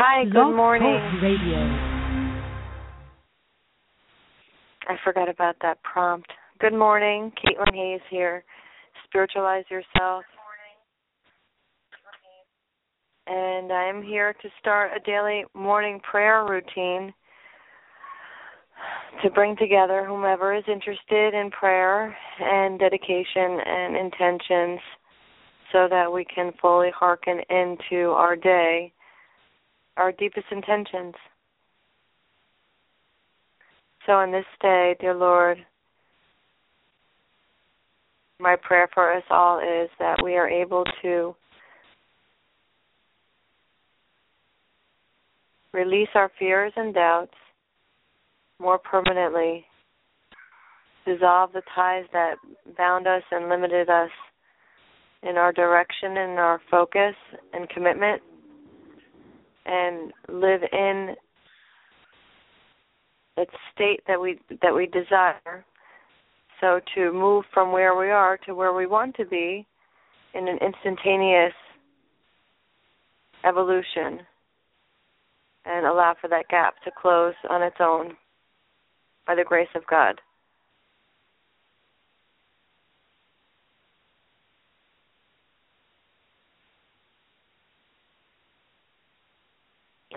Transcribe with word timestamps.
Hi, 0.00 0.22
good 0.22 0.32
Blog 0.32 0.54
morning. 0.54 0.94
Radio. 1.20 1.58
I 4.86 4.94
forgot 5.02 5.28
about 5.28 5.56
that 5.62 5.82
prompt. 5.82 6.30
Good 6.60 6.72
morning. 6.72 7.32
Caitlin 7.32 7.74
Hayes 7.74 8.00
here. 8.08 8.44
Spiritualize 9.06 9.64
yourself. 9.68 10.22
And 13.26 13.72
I'm 13.72 14.00
here 14.04 14.34
to 14.40 14.48
start 14.60 14.92
a 14.96 15.00
daily 15.00 15.42
morning 15.52 15.98
prayer 16.08 16.44
routine 16.44 17.12
to 19.24 19.30
bring 19.30 19.56
together 19.56 20.04
whomever 20.06 20.54
is 20.54 20.62
interested 20.68 21.34
in 21.34 21.50
prayer 21.50 22.16
and 22.38 22.78
dedication 22.78 23.58
and 23.66 23.96
intentions 23.96 24.78
so 25.72 25.88
that 25.90 26.12
we 26.12 26.24
can 26.24 26.52
fully 26.62 26.92
hearken 26.96 27.40
into 27.50 28.10
our 28.10 28.36
day, 28.36 28.92
our 29.98 30.12
deepest 30.12 30.46
intentions. 30.50 31.14
So, 34.06 34.12
on 34.12 34.32
this 34.32 34.46
day, 34.62 34.96
dear 35.00 35.14
Lord, 35.14 35.58
my 38.40 38.56
prayer 38.56 38.88
for 38.94 39.12
us 39.12 39.24
all 39.28 39.58
is 39.58 39.90
that 39.98 40.22
we 40.24 40.36
are 40.36 40.48
able 40.48 40.84
to 41.02 41.34
release 45.72 46.08
our 46.14 46.30
fears 46.38 46.72
and 46.76 46.94
doubts 46.94 47.34
more 48.60 48.78
permanently, 48.78 49.64
dissolve 51.04 51.52
the 51.52 51.62
ties 51.74 52.04
that 52.12 52.36
bound 52.76 53.06
us 53.06 53.22
and 53.30 53.48
limited 53.48 53.90
us 53.90 54.10
in 55.22 55.36
our 55.36 55.52
direction 55.52 56.16
and 56.16 56.38
our 56.38 56.60
focus 56.70 57.14
and 57.52 57.68
commitment, 57.70 58.22
and 59.68 60.12
live 60.28 60.62
in 60.72 61.14
its 63.36 63.52
state 63.74 64.00
that 64.08 64.20
we 64.20 64.40
that 64.62 64.74
we 64.74 64.86
desire. 64.86 65.64
So 66.60 66.80
to 66.96 67.12
move 67.12 67.44
from 67.54 67.70
where 67.70 67.96
we 67.96 68.10
are 68.10 68.36
to 68.46 68.54
where 68.54 68.72
we 68.72 68.86
want 68.86 69.14
to 69.16 69.24
be 69.24 69.64
in 70.34 70.48
an 70.48 70.58
instantaneous 70.60 71.52
evolution 73.44 74.20
and 75.64 75.86
allow 75.86 76.14
for 76.20 76.28
that 76.28 76.48
gap 76.48 76.74
to 76.84 76.90
close 77.00 77.34
on 77.48 77.62
its 77.62 77.76
own 77.78 78.16
by 79.26 79.34
the 79.34 79.44
grace 79.44 79.68
of 79.76 79.86
God. 79.86 80.20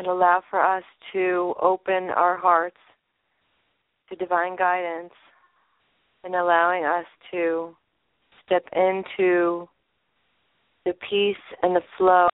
And 0.00 0.08
allow 0.08 0.42
for 0.48 0.62
us 0.64 0.82
to 1.12 1.52
open 1.60 2.04
our 2.04 2.34
hearts 2.34 2.78
to 4.08 4.16
divine 4.16 4.56
guidance 4.56 5.12
and 6.24 6.34
allowing 6.34 6.86
us 6.86 7.04
to 7.32 7.76
step 8.46 8.64
into 8.72 9.68
the 10.86 10.94
peace 11.06 11.36
and 11.62 11.76
the 11.76 11.82
flow 11.98 12.28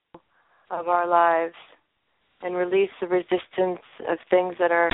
of 0.71 0.87
our 0.87 1.05
lives 1.05 1.55
and 2.41 2.55
release 2.55 2.89
the 3.01 3.07
resistance 3.07 3.83
of 4.07 4.17
things 4.29 4.55
that 4.59 4.71
are 4.71 4.89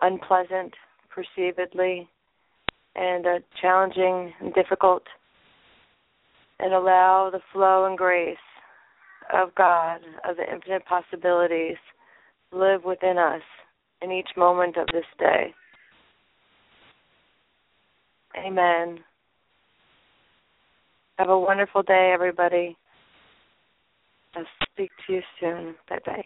unpleasant 0.00 0.74
perceivedly 1.10 2.06
and 2.94 3.26
uh, 3.26 3.38
challenging 3.60 4.32
and 4.40 4.54
difficult 4.54 5.02
and 6.60 6.72
allow 6.72 7.30
the 7.32 7.40
flow 7.52 7.86
and 7.86 7.98
grace 7.98 8.36
of 9.34 9.52
God, 9.56 10.02
of 10.24 10.36
the 10.36 10.48
infinite 10.48 10.84
possibilities, 10.86 11.74
live 12.52 12.84
within 12.84 13.18
us 13.18 13.42
in 14.02 14.12
each 14.12 14.28
moment 14.36 14.76
of 14.76 14.86
this 14.92 15.04
day. 15.18 15.54
Amen. 18.36 19.00
Have 21.18 21.30
a 21.30 21.38
wonderful 21.38 21.82
day, 21.82 22.10
everybody. 22.12 22.76
I'll 24.34 24.44
speak 24.70 24.90
to 25.06 25.14
you 25.14 25.22
soon. 25.40 25.74
Bye 25.88 25.98
bye. 26.04 26.24